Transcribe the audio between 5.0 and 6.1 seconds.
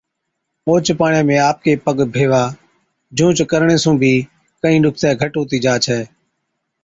گھٽ هُتِي جا ڇَي۔